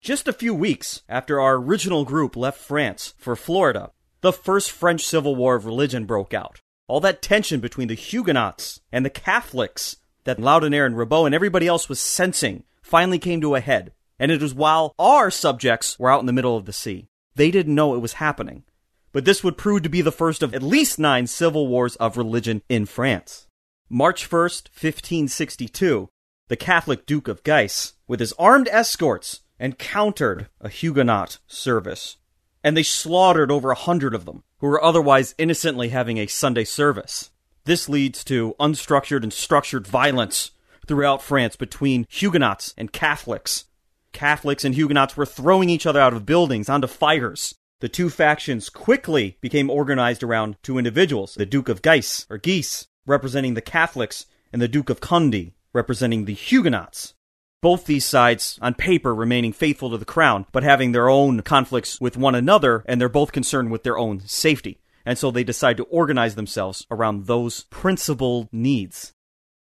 Just 0.00 0.28
a 0.28 0.32
few 0.32 0.54
weeks 0.54 1.02
after 1.08 1.40
our 1.40 1.56
original 1.56 2.04
group 2.04 2.36
left 2.36 2.60
France 2.60 3.14
for 3.18 3.34
Florida, 3.34 3.90
the 4.20 4.32
first 4.32 4.70
French 4.70 5.04
Civil 5.04 5.34
War 5.34 5.56
of 5.56 5.66
religion 5.66 6.04
broke 6.06 6.32
out 6.32 6.60
all 6.90 7.00
that 7.00 7.22
tension 7.22 7.60
between 7.60 7.86
the 7.86 7.94
Huguenots 7.94 8.80
and 8.90 9.04
the 9.04 9.10
Catholics 9.10 9.96
that 10.24 10.38
Laudonnière 10.38 10.86
and 10.86 10.98
Ribault 10.98 11.26
and 11.26 11.34
everybody 11.34 11.68
else 11.68 11.88
was 11.88 12.00
sensing 12.00 12.64
finally 12.82 13.18
came 13.18 13.40
to 13.40 13.54
a 13.54 13.60
head. 13.60 13.92
And 14.18 14.32
it 14.32 14.42
was 14.42 14.52
while 14.52 14.94
our 14.98 15.30
subjects 15.30 15.98
were 15.98 16.10
out 16.10 16.20
in 16.20 16.26
the 16.26 16.32
middle 16.32 16.56
of 16.56 16.66
the 16.66 16.72
sea. 16.72 17.08
They 17.36 17.52
didn't 17.52 17.76
know 17.76 17.94
it 17.94 18.00
was 18.00 18.14
happening. 18.14 18.64
but 19.12 19.24
this 19.24 19.42
would 19.42 19.56
prove 19.58 19.82
to 19.82 19.88
be 19.88 20.02
the 20.02 20.12
first 20.12 20.42
of 20.42 20.54
at 20.54 20.62
least 20.62 20.98
nine 20.98 21.26
civil 21.26 21.66
wars 21.68 21.96
of 21.96 22.16
religion 22.16 22.62
in 22.68 22.86
France. 22.86 23.46
March 23.88 24.28
1st, 24.28 24.68
1562, 24.70 26.08
the 26.48 26.56
Catholic 26.56 27.06
Duke 27.06 27.28
of 27.28 27.42
Guise, 27.42 27.94
with 28.06 28.20
his 28.20 28.32
armed 28.38 28.68
escorts, 28.70 29.40
encountered 29.58 30.48
a 30.60 30.68
Huguenot 30.68 31.38
service. 31.46 32.16
And 32.62 32.76
they 32.76 32.82
slaughtered 32.82 33.50
over 33.50 33.70
a 33.70 33.76
hundred 33.76 34.14
of 34.14 34.26
them, 34.26 34.44
who 34.60 34.68
were 34.68 34.82
otherwise 34.82 35.34
innocently 35.38 35.88
having 35.88 36.18
a 36.18 36.26
Sunday 36.26 36.64
service. 36.64 37.30
This 37.64 37.88
leads 37.88 38.24
to 38.24 38.54
unstructured 38.60 39.22
and 39.22 39.32
structured 39.32 39.86
violence 39.86 40.52
throughout 40.86 41.22
France 41.22 41.56
between 41.56 42.06
Huguenots 42.08 42.74
and 42.76 42.92
Catholics. 42.92 43.64
Catholics 44.12 44.64
and 44.64 44.74
Huguenots 44.74 45.16
were 45.16 45.26
throwing 45.26 45.70
each 45.70 45.86
other 45.86 46.00
out 46.00 46.12
of 46.12 46.26
buildings 46.26 46.68
onto 46.68 46.86
fires. 46.86 47.54
The 47.80 47.88
two 47.88 48.10
factions 48.10 48.68
quickly 48.68 49.38
became 49.40 49.70
organized 49.70 50.22
around 50.22 50.56
two 50.62 50.78
individuals, 50.78 51.34
the 51.34 51.46
Duke 51.46 51.68
of 51.68 51.80
Guise, 51.80 52.26
or 52.28 52.38
Guise, 52.38 52.88
representing 53.06 53.54
the 53.54 53.62
Catholics, 53.62 54.26
and 54.52 54.60
the 54.60 54.68
Duke 54.68 54.90
of 54.90 55.00
Conde, 55.00 55.52
representing 55.72 56.24
the 56.24 56.34
Huguenots. 56.34 57.14
Both 57.62 57.84
these 57.84 58.06
sides, 58.06 58.58
on 58.62 58.74
paper, 58.74 59.14
remaining 59.14 59.52
faithful 59.52 59.90
to 59.90 59.98
the 59.98 60.06
crown, 60.06 60.46
but 60.50 60.62
having 60.62 60.92
their 60.92 61.10
own 61.10 61.42
conflicts 61.42 62.00
with 62.00 62.16
one 62.16 62.34
another, 62.34 62.82
and 62.86 63.00
they're 63.00 63.08
both 63.10 63.32
concerned 63.32 63.70
with 63.70 63.82
their 63.82 63.98
own 63.98 64.20
safety. 64.20 64.80
And 65.04 65.18
so 65.18 65.30
they 65.30 65.44
decide 65.44 65.76
to 65.76 65.84
organize 65.84 66.34
themselves 66.34 66.86
around 66.90 67.26
those 67.26 67.64
principal 67.64 68.48
needs. 68.50 69.12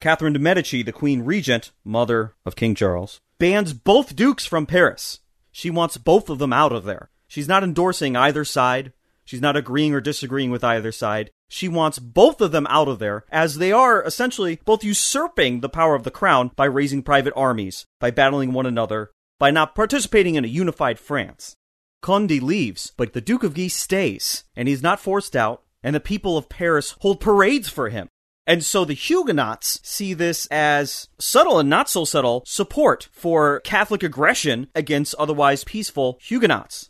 Catherine 0.02 0.34
de' 0.34 0.40
Medici, 0.40 0.84
the 0.84 0.92
Queen 0.92 1.24
Regent, 1.24 1.72
mother 1.84 2.36
of 2.46 2.56
King 2.56 2.76
Charles, 2.76 3.22
bans 3.38 3.74
both 3.74 4.16
dukes 4.16 4.46
from 4.46 4.66
Paris. 4.66 5.20
She 5.52 5.70
wants 5.70 5.98
both 5.98 6.30
of 6.30 6.40
them 6.40 6.54
out 6.54 6.72
of 6.72 6.84
there. 6.86 7.10
She's 7.28 7.48
not 7.48 7.64
endorsing 7.64 8.16
either 8.16 8.46
side. 8.46 8.94
She's 9.30 9.42
not 9.42 9.56
agreeing 9.56 9.94
or 9.94 10.02
disagreeing 10.02 10.50
with 10.50 10.64
either 10.64 10.92
side. 10.92 11.30
She 11.48 11.68
wants 11.68 12.00
both 12.00 12.42
of 12.42 12.52
them 12.52 12.66
out 12.68 12.88
of 12.88 12.98
there, 12.98 13.26
as 13.30 13.60
they 13.60 13.72
are 13.72 14.04
essentially 14.04 14.60
both 14.66 14.84
usurping 14.84 15.60
the 15.60 15.70
power 15.70 15.94
of 15.94 16.04
the 16.04 16.10
crown 16.10 16.50
by 16.56 16.66
raising 16.66 17.04
private 17.04 17.34
armies, 17.36 17.86
by 18.00 18.10
battling 18.10 18.54
one 18.54 18.66
another, 18.66 19.12
by 19.38 19.52
not 19.52 19.76
participating 19.76 20.34
in 20.34 20.46
a 20.46 20.48
unified 20.48 20.98
France. 20.98 21.56
Conde 22.02 22.42
leaves, 22.42 22.92
but 22.98 23.14
the 23.14 23.22
Duke 23.22 23.44
of 23.44 23.54
Guise 23.54 23.76
stays, 23.76 24.46
and 24.56 24.68
he's 24.68 24.82
not 24.82 25.00
forced 25.00 25.36
out, 25.36 25.62
and 25.84 25.96
the 25.96 26.00
people 26.00 26.36
of 26.36 26.50
Paris 26.50 26.96
hold 27.02 27.20
parades 27.20 27.70
for 27.70 27.90
him. 27.90 28.10
And 28.48 28.66
so 28.66 28.84
the 28.84 28.96
Huguenots 28.96 29.80
see 29.84 30.16
this 30.16 30.48
as 30.48 31.08
subtle 31.20 31.60
and 31.60 31.70
not 31.70 31.88
so 31.88 32.04
subtle 32.04 32.42
support 32.48 33.10
for 33.12 33.60
Catholic 33.60 34.02
aggression 34.02 34.70
against 34.74 35.14
otherwise 35.20 35.64
peaceful 35.64 36.18
Huguenots. 36.20 36.89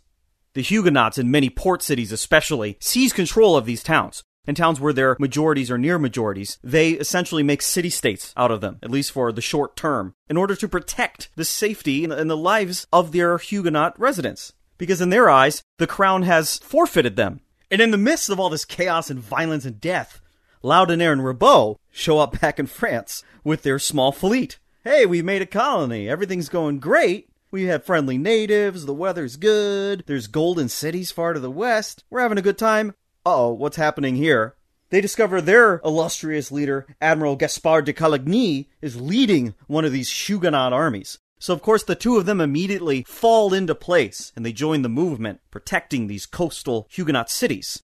The 0.59 0.63
Huguenots 0.63 1.17
in 1.17 1.31
many 1.31 1.49
port 1.49 1.81
cities 1.81 2.11
especially 2.11 2.75
seize 2.81 3.13
control 3.13 3.55
of 3.55 3.65
these 3.65 3.81
towns. 3.81 4.25
In 4.45 4.55
towns 4.55 4.77
where 4.77 4.91
their 4.91 5.15
majorities 5.17 5.71
are 5.71 5.77
near 5.77 5.97
majorities, 5.97 6.59
they 6.61 6.89
essentially 6.89 7.43
make 7.43 7.61
city 7.61 7.89
states 7.89 8.33
out 8.35 8.51
of 8.51 8.59
them, 8.59 8.77
at 8.83 8.91
least 8.91 9.13
for 9.13 9.31
the 9.31 9.39
short 9.39 9.77
term, 9.77 10.15
in 10.27 10.35
order 10.35 10.57
to 10.57 10.67
protect 10.67 11.29
the 11.37 11.45
safety 11.45 12.03
and 12.03 12.29
the 12.29 12.35
lives 12.35 12.87
of 12.91 13.13
their 13.13 13.37
Huguenot 13.37 13.97
residents. 13.97 14.51
Because 14.77 14.99
in 14.99 15.11
their 15.11 15.29
eyes, 15.29 15.63
the 15.77 15.87
crown 15.87 16.23
has 16.23 16.57
forfeited 16.57 17.15
them. 17.15 17.39
And 17.71 17.79
in 17.79 17.91
the 17.91 17.97
midst 17.97 18.29
of 18.29 18.37
all 18.37 18.49
this 18.49 18.65
chaos 18.65 19.09
and 19.09 19.21
violence 19.21 19.63
and 19.63 19.79
death, 19.79 20.19
Laudonnière 20.61 21.13
and 21.13 21.23
Ribault 21.23 21.79
show 21.89 22.19
up 22.19 22.41
back 22.41 22.59
in 22.59 22.65
France 22.65 23.23
with 23.45 23.63
their 23.63 23.79
small 23.79 24.11
fleet. 24.11 24.59
Hey, 24.83 25.05
we've 25.05 25.23
made 25.23 25.41
a 25.41 25.45
colony. 25.45 26.09
Everything's 26.09 26.49
going 26.49 26.79
great. 26.79 27.28
We 27.51 27.63
have 27.63 27.83
friendly 27.83 28.19
natives, 28.19 28.85
the 28.85 28.93
weather's 28.93 29.35
good, 29.35 30.03
there's 30.05 30.27
golden 30.27 30.69
cities 30.69 31.09
far 31.09 31.33
to 31.33 31.39
the 31.39 31.49
west. 31.49 32.03
We're 32.11 32.21
having 32.21 32.37
a 32.37 32.43
good 32.43 32.59
time. 32.59 32.93
oh, 33.25 33.51
what's 33.51 33.77
happening 33.77 34.15
here? 34.15 34.53
They 34.91 35.01
discover 35.01 35.41
their 35.41 35.81
illustrious 35.83 36.51
leader, 36.51 36.85
Admiral 37.01 37.35
Gaspard 37.35 37.85
de 37.85 37.93
Coligny, 37.93 38.69
is 38.83 39.01
leading 39.01 39.55
one 39.65 39.83
of 39.83 39.91
these 39.91 40.27
Huguenot 40.27 40.73
armies. 40.73 41.17
So, 41.39 41.51
of 41.51 41.63
course, 41.63 41.83
the 41.83 41.95
two 41.95 42.17
of 42.17 42.27
them 42.27 42.39
immediately 42.39 43.03
fall 43.07 43.51
into 43.51 43.73
place 43.73 44.31
and 44.35 44.45
they 44.45 44.53
join 44.53 44.83
the 44.83 44.89
movement 44.89 45.41
protecting 45.49 46.05
these 46.05 46.27
coastal 46.27 46.87
Huguenot 46.91 47.31
cities. 47.31 47.81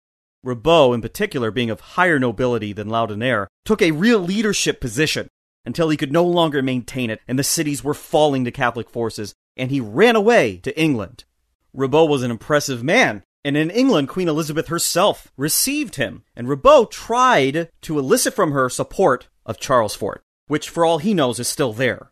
Ribault, 0.43 0.95
in 0.95 1.01
particular, 1.01 1.51
being 1.51 1.69
of 1.69 1.81
higher 1.81 2.17
nobility 2.17 2.73
than 2.73 2.89
Laudonnière, 2.89 3.45
took 3.63 3.83
a 3.83 3.91
real 3.91 4.19
leadership 4.19 4.81
position 4.81 5.27
until 5.65 5.89
he 5.89 5.97
could 5.97 6.11
no 6.11 6.23
longer 6.23 6.63
maintain 6.63 7.11
it 7.11 7.21
and 7.27 7.37
the 7.37 7.43
cities 7.43 7.83
were 7.83 7.93
falling 7.93 8.43
to 8.45 8.51
Catholic 8.51 8.89
forces 8.89 9.35
and 9.61 9.69
he 9.69 9.79
ran 9.79 10.15
away 10.15 10.57
to 10.57 10.77
England. 10.77 11.23
Ribault 11.71 12.09
was 12.09 12.23
an 12.23 12.31
impressive 12.31 12.83
man, 12.83 13.21
and 13.45 13.55
in 13.55 13.69
England, 13.69 14.09
Queen 14.09 14.27
Elizabeth 14.27 14.69
herself 14.69 15.31
received 15.37 15.95
him, 15.95 16.23
and 16.35 16.49
Ribault 16.49 16.91
tried 16.91 17.69
to 17.81 17.99
elicit 17.99 18.33
from 18.33 18.53
her 18.53 18.69
support 18.69 19.29
of 19.45 19.59
Charles 19.59 19.93
Fort, 19.93 20.23
which, 20.47 20.67
for 20.67 20.83
all 20.83 20.97
he 20.97 21.13
knows, 21.13 21.39
is 21.39 21.47
still 21.47 21.73
there. 21.73 22.11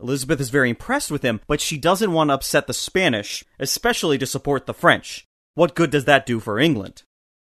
Elizabeth 0.00 0.40
is 0.40 0.50
very 0.50 0.70
impressed 0.70 1.10
with 1.12 1.22
him, 1.22 1.40
but 1.46 1.60
she 1.60 1.78
doesn't 1.78 2.12
want 2.12 2.30
to 2.30 2.34
upset 2.34 2.66
the 2.66 2.74
Spanish, 2.74 3.44
especially 3.60 4.18
to 4.18 4.26
support 4.26 4.66
the 4.66 4.74
French. 4.74 5.24
What 5.54 5.76
good 5.76 5.90
does 5.90 6.04
that 6.06 6.26
do 6.26 6.40
for 6.40 6.58
England? 6.58 7.04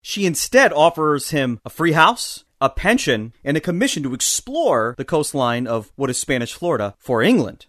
She 0.01 0.25
instead 0.25 0.73
offers 0.73 1.29
him 1.29 1.59
a 1.63 1.69
free 1.69 1.91
house, 1.91 2.45
a 2.59 2.71
pension, 2.71 3.33
and 3.43 3.55
a 3.55 3.61
commission 3.61 4.01
to 4.03 4.15
explore 4.15 4.95
the 4.97 5.05
coastline 5.05 5.67
of 5.67 5.91
what 5.95 6.09
is 6.09 6.19
Spanish 6.19 6.53
Florida 6.53 6.95
for 6.97 7.21
England. 7.21 7.67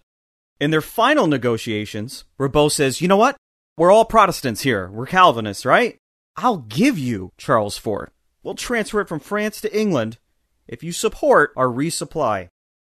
In 0.59 0.71
their 0.71 0.81
final 0.81 1.27
negotiations, 1.27 2.23
Ribault 2.37 2.71
says, 2.71 2.99
You 2.99 3.07
know 3.07 3.17
what? 3.17 3.37
We're 3.77 3.91
all 3.91 4.05
Protestants 4.05 4.61
here. 4.61 4.89
We're 4.89 5.05
Calvinists, 5.05 5.65
right? 5.65 5.97
I'll 6.35 6.57
give 6.57 6.97
you 6.97 7.31
Charles 7.37 7.77
Fort. 7.77 8.11
We'll 8.41 8.55
transfer 8.55 9.01
it 9.01 9.07
from 9.07 9.19
France 9.19 9.61
to 9.61 9.79
England 9.79 10.17
if 10.67 10.83
you 10.83 10.91
support 10.91 11.51
our 11.55 11.67
resupply. 11.67 12.49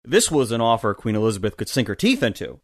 This 0.04 0.30
was 0.30 0.52
an 0.52 0.62
offer 0.62 0.94
Queen 0.94 1.16
Elizabeth 1.16 1.58
could 1.58 1.68
sink 1.68 1.88
her 1.88 1.96
teeth 1.96 2.22
into. 2.22 2.60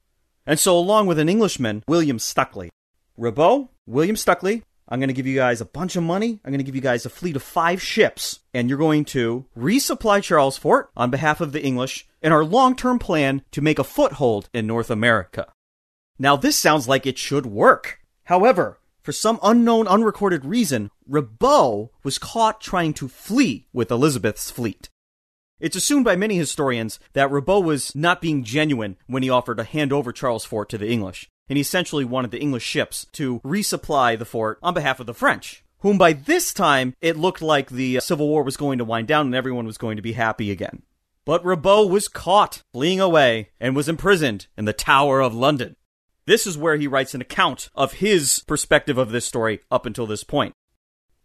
And 0.46 0.60
so, 0.60 0.78
along 0.78 1.08
with 1.08 1.18
an 1.18 1.30
Englishman, 1.30 1.84
William 1.88 2.18
Stukeley, 2.18 2.70
Ribault, 3.18 3.72
William 3.88 4.16
Stukeley, 4.16 4.62
I'm 4.88 5.00
going 5.00 5.08
to 5.08 5.14
give 5.14 5.28
you 5.28 5.36
guys 5.36 5.62
a 5.62 5.66
bunch 5.66 5.96
of 5.96 6.04
money. 6.04 6.40
I'm 6.44 6.52
going 6.52 6.60
to 6.60 6.66
give 6.66 6.76
you 6.76 6.82
guys 6.82 7.06
a 7.06 7.10
fleet 7.10 7.36
of 7.36 7.44
five 7.44 7.82
ships, 7.82 8.40
and 8.54 8.70
you're 8.70 8.78
going 8.78 9.06
to 9.06 9.46
resupply 9.58 10.22
Charles 10.22 10.58
Fort 10.58 10.90
on 10.96 11.10
behalf 11.10 11.42
of 11.42 11.52
the 11.52 11.64
English 11.64 12.08
in 12.22 12.32
our 12.32 12.44
long 12.44 12.76
term 12.76 13.00
plan 13.00 13.44
to 13.52 13.62
make 13.62 13.80
a 13.80 13.84
foothold 13.84 14.50
in 14.54 14.68
North 14.68 14.90
America. 14.90 15.48
Now, 16.20 16.36
this 16.36 16.58
sounds 16.58 16.88
like 16.88 17.06
it 17.06 17.18
should 17.18 17.46
work. 17.46 18.00
However, 18.26 18.80
for 19.02 19.12
some 19.12 19.40
unknown, 19.44 19.88
unrecorded 19.88 20.46
reason, 20.46 20.90
Ribault 21.08 21.92
was 22.04 22.18
caught 22.18 22.62
trying 22.62 22.94
to 22.94 23.08
flee 23.08 23.68
with 23.74 23.92
Elizabeth's 23.92 24.50
fleet. 24.50 24.90
It's 25.60 25.76
assumed 25.76 26.06
by 26.06 26.16
many 26.16 26.36
historians 26.36 27.00
that 27.14 27.32
Ribault 27.32 27.64
was 27.64 27.96
not 27.96 28.22
being 28.22 28.44
genuine 28.44 28.98
when 29.08 29.24
he 29.24 29.30
offered 29.30 29.58
to 29.58 29.64
hand 29.64 29.94
over 29.94 30.12
Charles 30.12 30.46
Fort 30.46 30.70
to 30.70 30.78
the 30.78 30.90
English, 30.90 31.30
and 31.50 31.58
he 31.58 31.62
essentially 31.62 32.06
wanted 32.06 32.32
the 32.32 32.40
English 32.40 32.64
ships 32.64 33.06
to 33.14 33.40
resupply 33.42 34.18
the 34.18 34.26
fort 34.26 34.60
on 34.62 34.74
behalf 34.74 35.00
of 35.00 35.06
the 35.06 35.14
French, 35.14 35.64
whom 35.80 35.98
by 35.98 36.14
this 36.14 36.54
time 36.54 36.96
it 37.02 37.18
looked 37.18 37.42
like 37.42 37.70
the 37.70 37.98
uh, 37.98 38.02
Civil 38.02 38.28
War 38.28 38.44
was 38.44 38.58
going 38.58 38.78
to 38.78 38.86
wind 38.86 39.08
down 39.08 39.28
and 39.28 39.36
everyone 39.36 39.66
was 39.66 39.78
going 39.78 39.98
to 39.98 40.02
be 40.02 40.14
happy 40.14 40.52
again. 40.52 40.84
But 41.26 41.44
Ribault 41.46 41.90
was 41.90 42.08
caught 42.08 42.64
fleeing 42.74 43.00
away 43.00 43.50
and 43.60 43.76
was 43.76 43.88
imprisoned 43.88 44.48
in 44.58 44.66
the 44.66 44.74
Tower 44.74 45.22
of 45.22 45.34
London. 45.34 45.76
This 46.26 46.48
is 46.48 46.58
where 46.58 46.78
he 46.78 46.88
writes 46.88 47.14
an 47.14 47.22
account 47.22 47.70
of 47.76 47.94
his 47.94 48.44
perspective 48.48 48.98
of 48.98 49.12
this 49.12 49.26
story 49.26 49.60
up 49.70 49.86
until 49.86 50.06
this 50.06 50.24
point. 50.24 50.54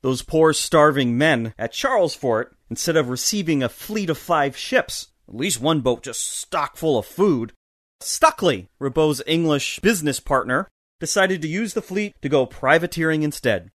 Those 0.01 0.23
poor 0.23 0.53
starving 0.53 1.19
men 1.19 1.55
at 1.59 1.73
Charles 1.73 2.15
Fort, 2.15 2.57
instead 2.71 2.97
of 2.97 3.09
receiving 3.09 3.63
a 3.63 3.69
fleet 3.69 4.11
of 4.11 4.19
five 4.19 4.57
ships, 4.57 5.09
at 5.29 5.35
least 5.35 5.61
one 5.61 5.81
boat 5.81 6.03
just 6.03 6.27
stock 6.27 6.77
full 6.77 6.99
of 6.99 7.07
food, 7.07 7.53
Stukeley, 8.01 8.69
Ribault's 8.79 9.23
English 9.27 9.81
business 9.81 10.21
partner, 10.21 10.69
decided 11.01 11.43
to 11.43 11.49
use 11.49 11.75
the 11.75 11.83
fleet 11.83 12.15
to 12.23 12.29
go 12.29 12.47
privateering 12.47 13.23
instead. 13.23 13.71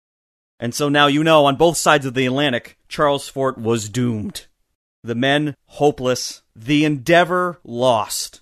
And 0.59 0.75
so 0.75 0.89
now 0.89 1.07
you 1.07 1.23
know 1.23 1.45
on 1.45 1.55
both 1.55 1.77
sides 1.77 2.05
of 2.05 2.13
the 2.13 2.25
Atlantic, 2.25 2.77
Charles 2.87 3.27
Fort 3.27 3.57
was 3.57 3.89
doomed. 3.89 4.45
The 5.03 5.15
men 5.15 5.55
hopeless, 5.65 6.43
the 6.55 6.85
endeavor 6.85 7.59
lost. 7.63 8.41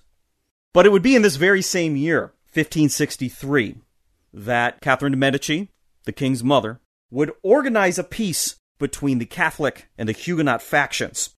But 0.74 0.86
it 0.86 0.92
would 0.92 1.02
be 1.02 1.16
in 1.16 1.22
this 1.22 1.36
very 1.36 1.62
same 1.62 1.96
year, 1.96 2.32
1563, 2.52 3.76
that 4.34 4.80
Catherine 4.80 5.12
de' 5.12 5.18
Medici, 5.18 5.70
the 6.04 6.12
king's 6.12 6.44
mother, 6.44 6.80
would 7.10 7.32
organize 7.42 7.98
a 7.98 8.04
peace 8.04 8.56
between 8.78 9.18
the 9.18 9.26
Catholic 9.26 9.88
and 9.96 10.08
the 10.08 10.12
Huguenot 10.12 10.62
factions. 10.62 11.30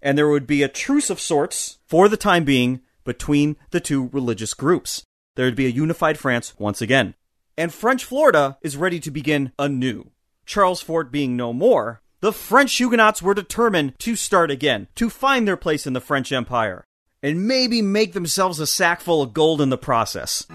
And 0.00 0.16
there 0.16 0.28
would 0.28 0.46
be 0.46 0.62
a 0.62 0.68
truce 0.68 1.10
of 1.10 1.20
sorts, 1.20 1.78
for 1.86 2.08
the 2.08 2.16
time 2.16 2.44
being, 2.44 2.80
between 3.04 3.56
the 3.70 3.80
two 3.80 4.08
religious 4.12 4.54
groups. 4.54 5.02
There 5.36 5.46
would 5.46 5.56
be 5.56 5.66
a 5.66 5.70
unified 5.70 6.18
France 6.18 6.54
once 6.58 6.82
again. 6.82 7.14
And 7.56 7.72
French 7.72 8.04
Florida 8.04 8.58
is 8.62 8.76
ready 8.76 9.00
to 9.00 9.10
begin 9.10 9.52
anew. 9.58 10.10
Charles 10.46 10.80
Fort 10.80 11.12
being 11.12 11.36
no 11.36 11.52
more, 11.52 12.00
the 12.20 12.32
French 12.32 12.76
Huguenots 12.76 13.20
were 13.22 13.34
determined 13.34 13.98
to 14.00 14.16
start 14.16 14.50
again, 14.50 14.88
to 14.94 15.10
find 15.10 15.46
their 15.46 15.56
place 15.56 15.86
in 15.86 15.92
the 15.92 16.00
French 16.00 16.32
Empire 16.32 16.84
and 17.22 17.46
maybe 17.46 17.80
make 17.82 18.12
themselves 18.12 18.58
a 18.58 18.66
sack 18.66 19.00
full 19.00 19.22
of 19.22 19.32
gold 19.32 19.60
in 19.60 19.70
the 19.70 19.78
process. 19.78 20.46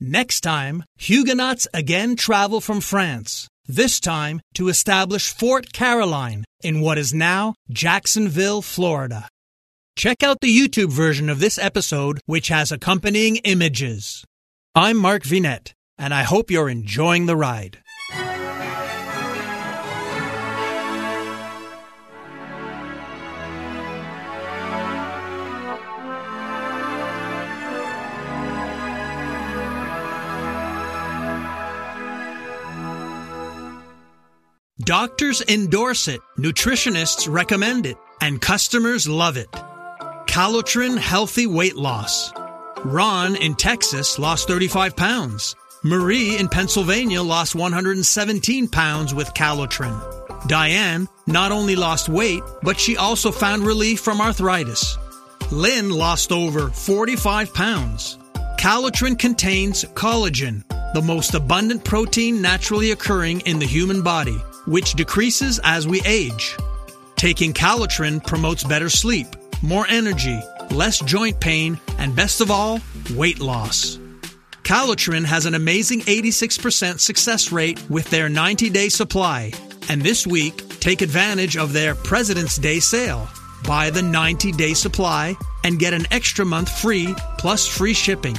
Next 0.00 0.40
time, 0.42 0.84
Huguenots 0.96 1.66
again 1.74 2.14
travel 2.16 2.60
from 2.60 2.80
France. 2.80 3.48
this 3.66 4.00
time 4.00 4.40
to 4.54 4.68
establish 4.68 5.30
Fort 5.30 5.72
Caroline 5.72 6.44
in 6.62 6.80
what 6.80 6.96
is 6.96 7.12
now 7.12 7.54
Jacksonville, 7.70 8.62
Florida. 8.62 9.28
Check 9.98 10.22
out 10.22 10.40
the 10.40 10.56
YouTube 10.56 10.92
version 10.92 11.28
of 11.28 11.40
this 11.40 11.58
episode, 11.58 12.20
which 12.24 12.46
has 12.46 12.70
accompanying 12.70 13.34
images. 13.38 14.24
I'm 14.72 14.96
Mark 14.96 15.24
Vinet, 15.24 15.72
and 15.98 16.14
I 16.14 16.22
hope 16.22 16.52
you're 16.52 16.68
enjoying 16.68 17.26
the 17.26 17.34
ride. 17.34 17.78
Doctors 34.78 35.42
endorse 35.48 36.06
it, 36.06 36.20
nutritionists 36.38 37.28
recommend 37.28 37.84
it, 37.84 37.96
and 38.20 38.40
customers 38.40 39.08
love 39.08 39.36
it. 39.36 39.48
Calotren 40.28 40.96
Healthy 40.96 41.46
Weight 41.46 41.74
Loss. 41.74 42.32
Ron 42.84 43.34
in 43.34 43.56
Texas 43.56 44.18
lost 44.18 44.46
35 44.46 44.94
pounds. 44.94 45.56
Marie 45.82 46.36
in 46.36 46.48
Pennsylvania 46.48 47.22
lost 47.22 47.56
117 47.56 48.68
pounds 48.68 49.12
with 49.12 49.34
Calotren. 49.34 49.98
Diane 50.46 51.08
not 51.26 51.50
only 51.50 51.74
lost 51.74 52.08
weight, 52.08 52.42
but 52.62 52.78
she 52.78 52.96
also 52.96 53.32
found 53.32 53.64
relief 53.64 54.00
from 54.00 54.20
arthritis. 54.20 54.96
Lynn 55.50 55.90
lost 55.90 56.30
over 56.30 56.68
45 56.68 57.52
pounds. 57.52 58.18
Calotren 58.58 59.18
contains 59.18 59.84
collagen, 59.94 60.62
the 60.94 61.02
most 61.02 61.34
abundant 61.34 61.84
protein 61.84 62.40
naturally 62.40 62.92
occurring 62.92 63.40
in 63.40 63.58
the 63.58 63.66
human 63.66 64.02
body 64.02 64.38
which 64.68 64.92
decreases 64.92 65.58
as 65.64 65.88
we 65.88 66.02
age. 66.04 66.54
Taking 67.16 67.52
Calotren 67.52 68.24
promotes 68.24 68.62
better 68.62 68.90
sleep, 68.90 69.26
more 69.62 69.86
energy, 69.88 70.40
less 70.70 70.98
joint 71.00 71.40
pain, 71.40 71.80
and 71.98 72.14
best 72.14 72.40
of 72.40 72.50
all, 72.50 72.80
weight 73.14 73.40
loss. 73.40 73.98
Calotren 74.62 75.24
has 75.24 75.46
an 75.46 75.54
amazing 75.54 76.00
86% 76.00 77.00
success 77.00 77.50
rate 77.50 77.82
with 77.88 78.10
their 78.10 78.28
90 78.28 78.68
day 78.70 78.90
supply. 78.90 79.52
And 79.88 80.02
this 80.02 80.26
week, 80.26 80.78
take 80.80 81.00
advantage 81.00 81.56
of 81.56 81.72
their 81.72 81.94
President's 81.94 82.58
Day 82.58 82.78
sale. 82.78 83.26
Buy 83.66 83.88
the 83.88 84.02
90 84.02 84.52
day 84.52 84.74
supply 84.74 85.34
and 85.64 85.78
get 85.78 85.94
an 85.94 86.06
extra 86.10 86.44
month 86.44 86.68
free 86.68 87.14
plus 87.38 87.66
free 87.66 87.94
shipping. 87.94 88.36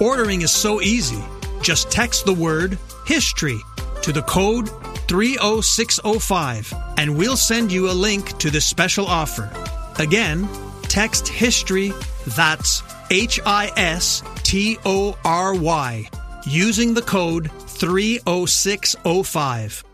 Ordering 0.00 0.42
is 0.42 0.52
so 0.52 0.80
easy. 0.80 1.22
Just 1.62 1.90
text 1.90 2.26
the 2.26 2.34
word 2.34 2.78
HISTORY 3.06 3.58
to 4.02 4.12
the 4.12 4.22
code 4.22 4.68
30605 5.08 6.74
and 6.98 7.16
we'll 7.16 7.36
send 7.36 7.72
you 7.72 7.90
a 7.90 7.92
link 7.92 8.38
to 8.38 8.50
this 8.50 8.66
special 8.66 9.06
offer. 9.06 9.50
Again, 9.98 10.48
text 10.82 11.28
history, 11.28 11.92
that's 12.36 12.82
H 13.10 13.40
I 13.44 13.72
S 13.76 14.22
T 14.42 14.78
O 14.84 15.16
R 15.24 15.54
Y, 15.54 16.08
using 16.46 16.94
the 16.94 17.02
code 17.02 17.50
30605. 17.52 19.84